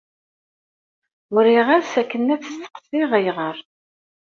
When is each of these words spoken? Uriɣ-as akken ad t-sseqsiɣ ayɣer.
Uriɣ-as 1.35 1.91
akken 2.01 2.31
ad 2.33 2.41
t-sseqsiɣ 2.41 3.09
ayɣer. 3.17 3.57